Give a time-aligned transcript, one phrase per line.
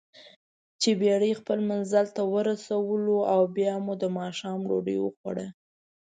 [0.81, 5.47] چې بېړۍ خپل منزل ته ورسولواو بیا مو دماښام ډوډۍ وخوړه.